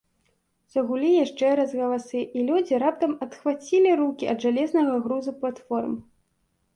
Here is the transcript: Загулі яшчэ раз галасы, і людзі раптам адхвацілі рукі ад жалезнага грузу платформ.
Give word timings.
Загулі 0.75 1.09
яшчэ 1.15 1.49
раз 1.59 1.75
галасы, 1.81 2.21
і 2.39 2.45
людзі 2.47 2.79
раптам 2.83 3.13
адхвацілі 3.25 3.91
рукі 3.99 4.31
ад 4.33 4.41
жалезнага 4.47 4.95
грузу 5.05 5.35
платформ. 5.43 5.93